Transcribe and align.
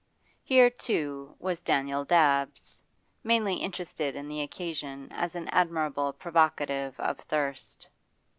Here, 0.43 0.71
too, 0.71 1.35
was 1.37 1.61
Daniel 1.61 2.03
Dabbs, 2.05 2.81
mainly 3.23 3.57
interested 3.57 4.15
in 4.15 4.27
the 4.27 4.41
occasion 4.41 5.09
as 5.11 5.35
an 5.35 5.47
admirable 5.49 6.11
provocative 6.11 6.99
of 6.99 7.19
thirst. 7.19 7.87